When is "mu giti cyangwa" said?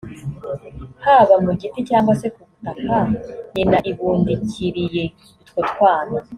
1.43-2.13